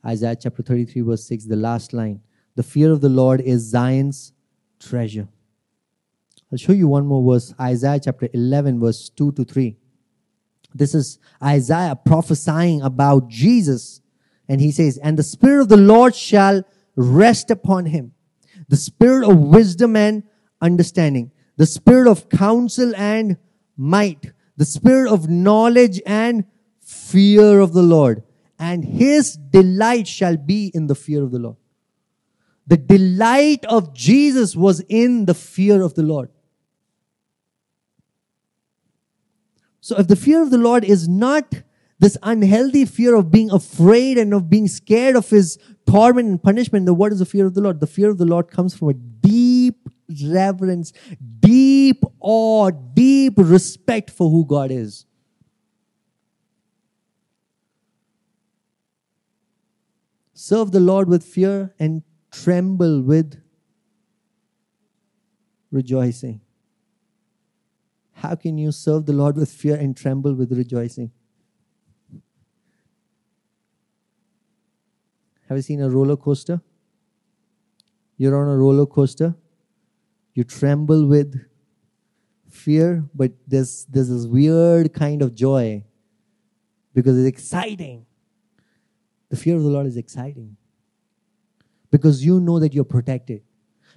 [0.08, 2.22] Isaiah chapter 33, verse 6, the last line.
[2.56, 4.34] The fear of the Lord is Zion's
[4.80, 5.28] treasure.
[6.52, 9.76] I'll show you one more verse Isaiah chapter 11, verse 2 to 3.
[10.74, 14.02] This is Isaiah prophesying about Jesus.
[14.48, 16.63] And he says, And the Spirit of the Lord shall
[16.96, 18.13] rest upon him
[18.70, 20.24] the Spirit of wisdom and
[20.62, 23.38] understanding, the Spirit of counsel and
[23.76, 26.46] might, the Spirit of knowledge and
[26.82, 28.24] fear of the Lord.
[28.60, 31.58] And his delight shall be in the fear of the Lord.
[32.65, 36.30] The delight of Jesus was in the fear of the Lord.
[39.80, 41.54] So if the fear of the Lord is not
[42.00, 46.86] this unhealthy fear of being afraid and of being scared of his torment and punishment,
[46.86, 47.80] then what is the fear of the Lord?
[47.80, 49.88] The fear of the Lord comes from a deep
[50.30, 50.91] reverence,
[51.39, 55.06] deep awe, deep respect for who God is.
[60.48, 63.38] Serve the Lord with fear and tremble with
[65.72, 66.40] rejoicing.
[68.14, 71.12] How can you serve the Lord with fear and tremble with rejoicing?
[75.50, 76.62] Have you seen a roller coaster?
[78.16, 79.36] You're on a roller coaster.
[80.34, 81.46] You tremble with
[82.50, 85.84] fear, but there's, there's this weird kind of joy
[86.94, 88.07] because it's exciting.
[89.30, 90.58] The fear of the Lord is exciting
[91.92, 93.42] because you know that you're protected.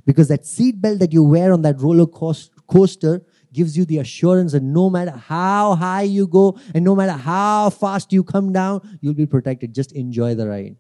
[0.07, 4.63] Because that seatbelt that you wear on that roller coaster gives you the assurance that
[4.63, 9.15] no matter how high you go and no matter how fast you come down, you'll
[9.15, 9.75] be protected.
[9.75, 10.77] Just enjoy the ride.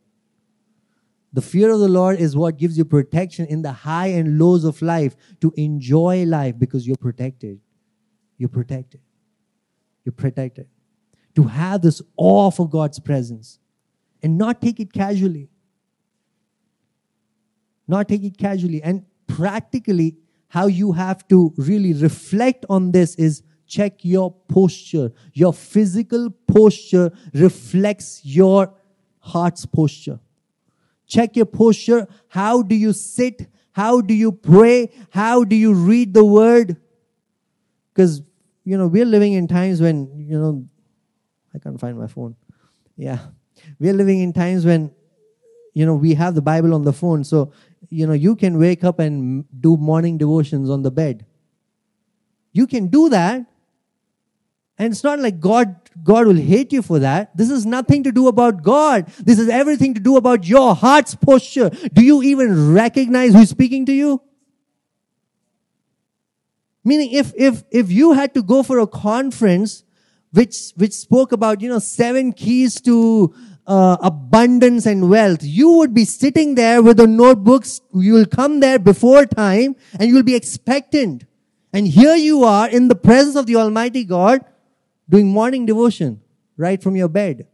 [1.32, 4.64] The fear of the Lord is what gives you protection in the high and lows
[4.64, 7.60] of life to enjoy life because you're protected.
[8.36, 9.00] You're protected.
[10.04, 10.66] You're protected.
[11.36, 13.59] To have this awe for God's presence
[14.22, 15.48] and not take it casually.
[17.88, 18.82] Not take it casually.
[18.82, 20.16] And practically,
[20.48, 25.12] how you have to really reflect on this is check your posture.
[25.32, 28.74] Your physical posture reflects your
[29.20, 30.18] heart's posture.
[31.06, 32.06] Check your posture.
[32.28, 33.48] How do you sit?
[33.72, 34.90] How do you pray?
[35.10, 36.76] How do you read the word?
[37.92, 38.22] Because,
[38.64, 40.66] you know, we're living in times when, you know,
[41.54, 42.36] I can't find my phone.
[42.96, 43.18] Yeah.
[43.78, 44.90] We're living in times when,
[45.74, 47.24] you know, we have the Bible on the phone.
[47.24, 47.52] So,
[47.88, 51.26] you know, you can wake up and do morning devotions on the bed.
[52.52, 53.46] You can do that.
[54.78, 57.36] And it's not like God, God will hate you for that.
[57.36, 59.06] This is nothing to do about God.
[59.18, 61.70] This is everything to do about your heart's posture.
[61.92, 64.22] Do you even recognize who's speaking to you?
[66.82, 69.84] Meaning, if, if, if you had to go for a conference
[70.32, 73.34] which, which spoke about, you know, seven keys to
[73.66, 77.80] uh, abundance and wealth, you would be sitting there with the notebooks.
[77.94, 81.24] You will come there before time and you will be expectant.
[81.72, 84.44] And here you are in the presence of the Almighty God
[85.08, 86.20] doing morning devotion
[86.56, 87.46] right from your bed.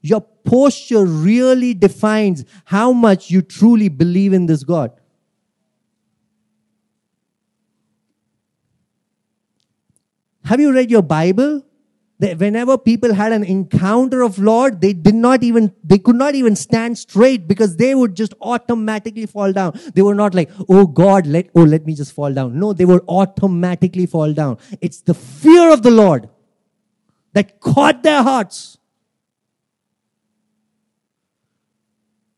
[0.00, 4.92] Your posture really defines how much you truly believe in this God.
[10.44, 11.64] Have you read your Bible?
[12.18, 16.54] Whenever people had an encounter of Lord, they did not even, they could not even
[16.54, 19.78] stand straight because they would just automatically fall down.
[19.94, 22.58] They were not like, oh God, let, oh, let me just fall down.
[22.58, 24.58] No, they would automatically fall down.
[24.80, 26.28] It's the fear of the Lord
[27.32, 28.78] that caught their hearts.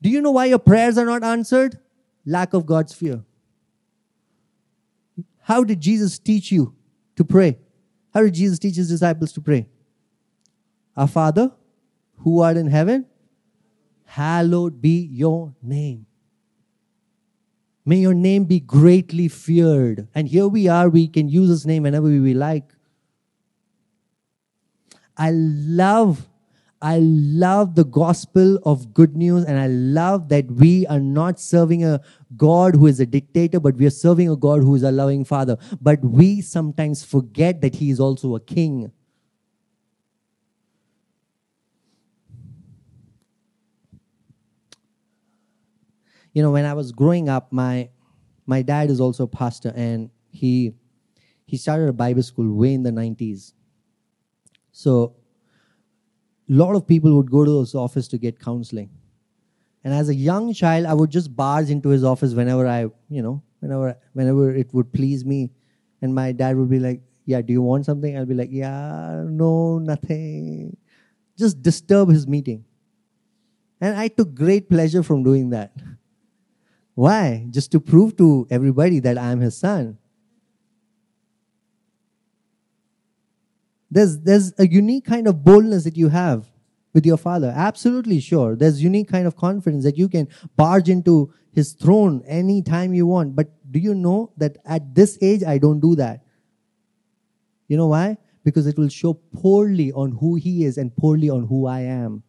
[0.01, 1.79] Do you know why your prayers are not answered?
[2.25, 3.23] Lack of God's fear.
[5.41, 6.75] How did Jesus teach you
[7.15, 7.59] to pray?
[8.17, 9.67] How did Jesus teach his disciples to pray?
[10.95, 11.51] Our Father,
[12.15, 13.05] who art in heaven,
[14.05, 16.07] hallowed be your name.
[17.85, 20.07] May your name be greatly feared.
[20.15, 22.73] And here we are, we can use his name whenever we like.
[25.15, 26.27] I love,
[26.81, 31.83] I love the gospel of good news and I love that we are not serving
[31.83, 32.01] a
[32.35, 35.25] God who is a dictator, but we are serving a God who is a loving
[35.25, 35.57] father.
[35.81, 38.91] But we sometimes forget that he is also a king.
[46.33, 47.89] You know, when I was growing up, my
[48.45, 50.73] my dad is also a pastor and he
[51.47, 53.53] he started a Bible school way in the 90s.
[54.71, 55.15] So
[56.49, 58.89] a lot of people would go to his office to get counseling.
[59.83, 63.21] And as a young child, I would just barge into his office whenever I, you
[63.21, 65.51] know, whenever whenever it would please me.
[66.01, 68.17] And my dad would be like, Yeah, do you want something?
[68.17, 70.75] I'll be like, Yeah, no, nothing.
[71.37, 72.65] Just disturb his meeting.
[73.79, 75.71] And I took great pleasure from doing that.
[76.95, 77.45] Why?
[77.51, 79.97] Just to prove to everybody that I'm his son.
[83.89, 86.47] There's, there's a unique kind of boldness that you have
[86.93, 87.53] with your father.
[87.55, 88.55] Absolutely sure.
[88.55, 93.35] There's unique kind of confidence that you can barge into his throne anytime you want.
[93.35, 96.23] But do you know that at this age, I don't do that?
[97.67, 98.17] You know why?
[98.43, 102.23] Because it will show poorly on who he is and poorly on who I am.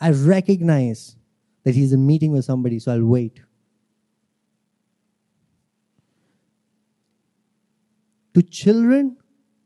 [0.00, 1.16] I recognize
[1.64, 3.40] that he's in meeting with somebody, so I'll wait.
[8.34, 9.17] To children,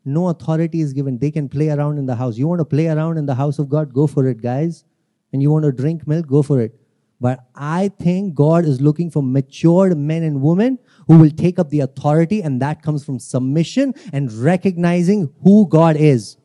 [0.05, 1.19] no authority is given.
[1.19, 2.37] They can play around in the house.
[2.37, 3.93] You want to play around in the house of God?
[3.93, 4.85] Go for it, guys.
[5.33, 6.27] And you want to drink milk?
[6.27, 6.79] Go for it.
[7.21, 11.71] But I think God is looking for matured men and women who will take up
[11.71, 16.37] the authority, and that comes from submission and recognizing who God is.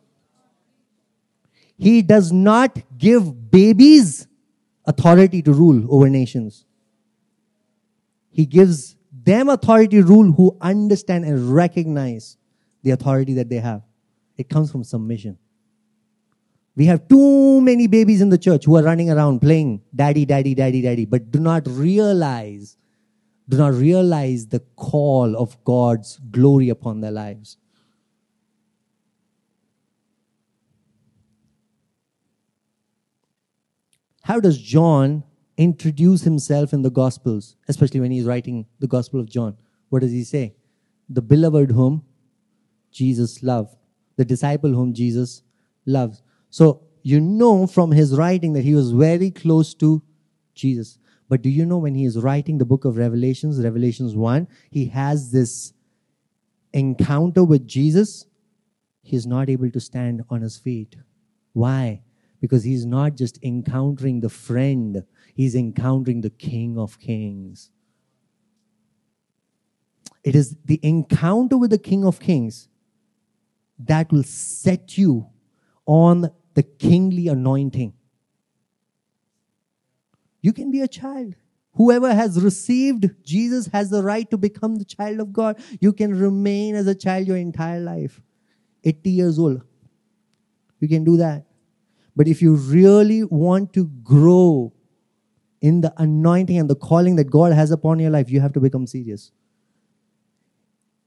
[1.77, 4.27] He does not give babies
[4.85, 6.65] authority to rule over nations.
[8.29, 12.37] He gives them authority to rule who understand and recognize
[12.83, 13.83] the authority that they have.
[14.37, 15.37] It comes from submission.
[16.75, 20.53] We have too many babies in the church who are running around playing daddy, daddy,
[20.53, 22.77] daddy, daddy, but do not realize,
[23.49, 27.57] do not realize the call of God's glory upon their lives.
[34.21, 35.23] How does John
[35.55, 39.57] introduce himself in the Gospels, especially when he's writing the Gospel of John?
[39.89, 40.53] What does he say?
[41.09, 42.03] The beloved whom
[42.97, 43.75] Jesus loved,
[44.15, 45.43] the disciple whom Jesus
[45.85, 46.23] loves.
[46.49, 50.01] So you know from his writing that he was very close to
[50.55, 50.97] Jesus.
[51.29, 54.87] But do you know when he is writing the book of Revelations, Revelations 1, he
[54.87, 55.73] has this
[56.73, 58.25] encounter with Jesus.
[59.03, 60.95] He's not able to stand on his feet.
[61.53, 62.01] Why?
[62.41, 65.03] Because he's not just encountering the friend,
[65.35, 67.69] he's encountering the King of Kings.
[70.23, 72.69] It is the encounter with the King of Kings
[73.79, 75.27] that will set you
[75.85, 77.93] on the kingly anointing.
[80.41, 81.35] You can be a child.
[81.73, 85.59] Whoever has received Jesus has the right to become the child of God.
[85.79, 88.21] You can remain as a child your entire life.
[88.83, 89.61] 80 years old.
[90.79, 91.45] You can do that.
[92.15, 94.73] But if you really want to grow
[95.61, 98.59] in the anointing and the calling that God has upon your life, you have to
[98.59, 99.31] become serious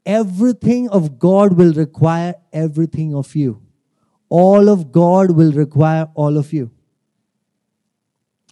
[0.05, 3.63] everything of God will require everything of you.
[4.29, 6.71] All of God will require all of you.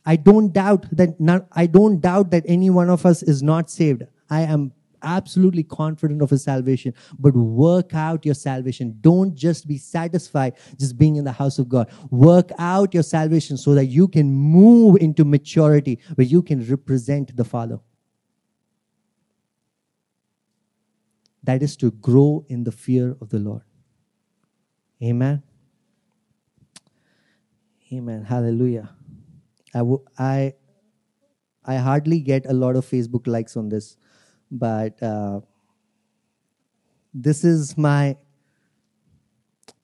[0.05, 3.70] I don't doubt that not, I don't doubt that any one of us is not
[3.70, 4.05] saved.
[4.30, 4.72] I am
[5.03, 8.96] absolutely confident of his salvation, but work out your salvation.
[9.01, 11.90] Don't just be satisfied just being in the house of God.
[12.11, 17.36] Work out your salvation so that you can move into maturity where you can represent
[17.36, 17.78] the Father.
[21.45, 23.62] That is to grow in the fear of the Lord.
[25.03, 25.43] Amen.
[27.93, 28.24] Amen.
[28.24, 28.91] Hallelujah.
[29.74, 30.55] I, w- I,
[31.64, 33.97] I hardly get a lot of Facebook likes on this,
[34.51, 35.41] but uh,
[37.14, 38.16] this is my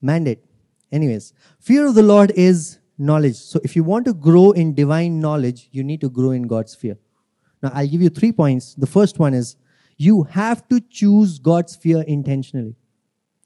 [0.02, 0.44] mandate.
[0.92, 3.36] Anyways, fear of the Lord is knowledge.
[3.36, 6.74] So if you want to grow in divine knowledge, you need to grow in God's
[6.74, 6.98] fear.
[7.62, 8.74] Now, I'll give you three points.
[8.74, 9.56] The first one is
[9.96, 12.76] you have to choose God's fear intentionally.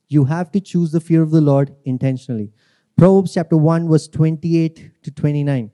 [0.09, 2.53] You have to choose the fear of the Lord intentionally.
[2.97, 5.71] Proverbs chapter 1, verse 28 to 29.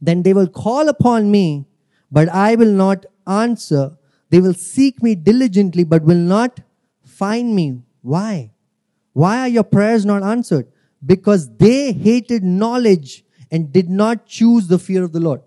[0.00, 1.66] Then they will call upon me,
[2.10, 3.98] but I will not answer.
[4.30, 6.60] They will seek me diligently, but will not
[7.04, 7.82] find me.
[8.02, 8.52] Why?
[9.12, 10.68] Why are your prayers not answered?
[11.04, 15.42] Because they hated knowledge and did not choose the fear of the Lord.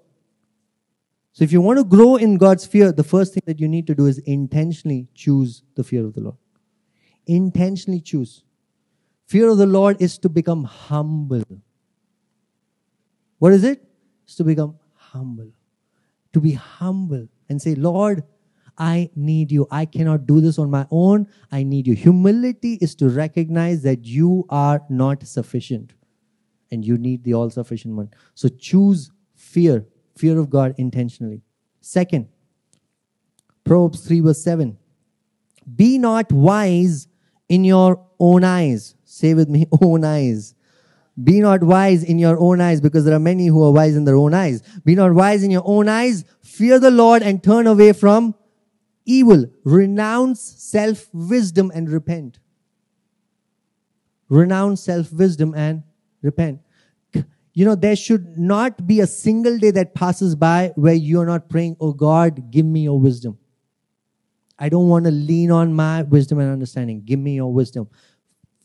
[1.33, 3.87] So if you want to grow in God's fear, the first thing that you need
[3.87, 6.35] to do is intentionally choose the fear of the Lord.
[7.25, 8.43] Intentionally choose.
[9.27, 11.43] Fear of the Lord is to become humble.
[13.39, 13.81] What is it?
[14.25, 15.51] It's to become humble.
[16.33, 18.23] To be humble and say, Lord,
[18.77, 19.67] I need you.
[19.71, 21.27] I cannot do this on my own.
[21.51, 21.93] I need you.
[21.93, 25.93] Humility is to recognize that you are not sufficient
[26.71, 28.09] and you need the all sufficient one.
[28.33, 29.85] So choose fear,
[30.21, 31.41] fear of God intentionally.
[31.81, 32.27] Second,
[33.63, 34.77] Proverbs 3 verse 7.
[35.75, 37.07] Be not wise
[37.49, 38.95] in your own eyes.
[39.03, 40.55] Say with me, own eyes.
[41.21, 44.05] Be not wise in your own eyes because there are many who are wise in
[44.05, 44.61] their own eyes.
[44.85, 46.23] Be not wise in your own eyes.
[46.41, 48.35] Fear the Lord and turn away from
[49.05, 49.45] evil.
[49.63, 52.39] Renounce self wisdom and repent.
[54.29, 55.83] Renounce self wisdom and
[56.21, 56.61] repent.
[57.53, 61.49] You know, there should not be a single day that passes by where you're not
[61.49, 63.37] praying, Oh God, give me your wisdom.
[64.57, 67.01] I don't want to lean on my wisdom and understanding.
[67.03, 67.89] Give me your wisdom.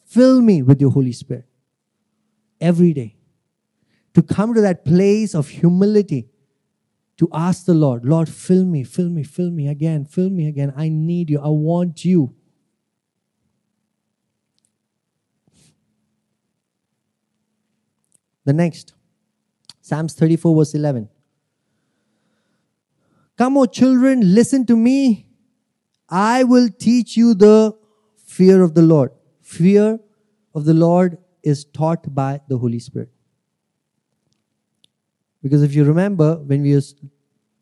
[0.05, 1.47] Fill me with your Holy Spirit
[2.61, 3.16] every day.
[4.14, 6.28] To come to that place of humility,
[7.18, 10.72] to ask the Lord, Lord, fill me, fill me, fill me again, fill me again.
[10.76, 11.41] I need you.
[11.41, 12.36] I want you.
[18.47, 18.95] The next,
[19.83, 21.09] Psalms 34, verse 11.
[23.37, 25.27] Come, O children, listen to me.
[26.09, 27.77] I will teach you the
[28.25, 29.11] fear of the Lord.
[29.43, 29.99] Fear
[30.55, 33.11] of the Lord is taught by the Holy Spirit.
[35.43, 36.83] Because if you remember, when we were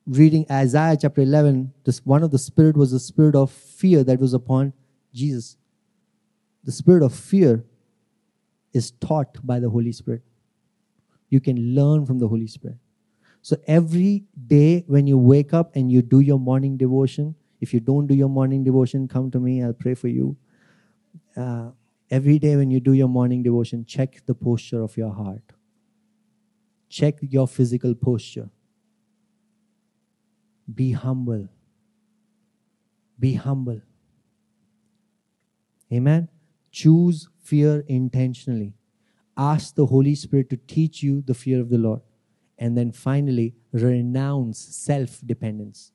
[0.07, 4.21] reading Isaiah chapter 11, this, one of the spirit was the spirit of fear that
[4.21, 4.75] was upon
[5.15, 5.57] Jesus.
[6.63, 7.65] The spirit of fear
[8.75, 10.23] is taught by the Holy Spirit
[11.35, 12.79] you can learn from the Holy Spirit.
[13.43, 17.81] So every day when you wake up and you do your morning devotion, if you
[17.81, 20.37] don't do your morning devotion, come to me, I'll pray for you.
[21.37, 21.71] Uh,
[22.11, 25.43] every day when you do your morning devotion, check the posture of your heart.
[26.89, 28.49] Check your physical posture.
[30.83, 31.49] Be humble.
[33.19, 33.81] Be humble.
[35.93, 36.29] Amen.
[36.71, 38.75] Choose fear intentionally
[39.37, 42.01] ask the Holy Spirit to teach you the fear of the Lord.
[42.59, 45.93] And then finally, renounce self dependence.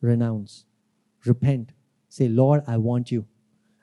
[0.00, 0.66] Renounce.
[1.24, 1.72] Repent.
[2.08, 3.26] Say, Lord, I want you.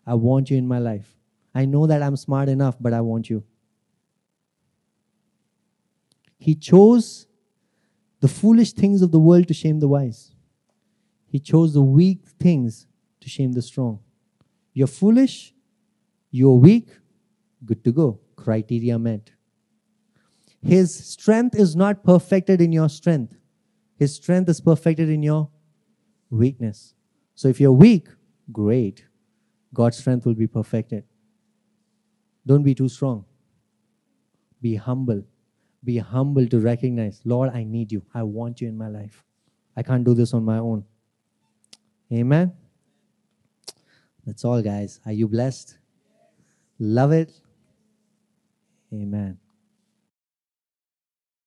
[0.05, 1.17] I want you in my life.
[1.55, 3.43] I know that I'm smart enough, but I want you.
[6.37, 7.27] He chose
[8.19, 10.33] the foolish things of the world to shame the wise.
[11.25, 12.85] He chose the weak things
[13.21, 13.99] to shame the strong.
[14.73, 15.53] You're foolish,
[16.31, 16.89] you're weak,
[17.65, 19.31] good to go criteria met.
[20.61, 23.35] His strength is not perfected in your strength.
[23.97, 25.49] His strength is perfected in your
[26.29, 26.93] weakness.
[27.35, 28.07] So if you're weak,
[28.51, 29.05] great.
[29.73, 31.03] God's strength will be perfected.
[32.45, 33.25] Don't be too strong.
[34.61, 35.23] Be humble.
[35.83, 38.03] Be humble to recognize, Lord, I need you.
[38.13, 39.23] I want you in my life.
[39.75, 40.85] I can't do this on my own.
[42.11, 42.53] Amen.
[44.25, 45.01] That's all, guys.
[45.05, 45.77] Are you blessed?
[46.79, 47.33] Love it.
[48.93, 49.42] Amen.